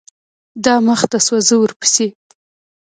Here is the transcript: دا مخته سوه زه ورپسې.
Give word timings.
دا 0.65 0.75
مخته 0.87 1.17
سوه 1.25 1.39
زه 1.47 1.55
ورپسې. 1.59 2.07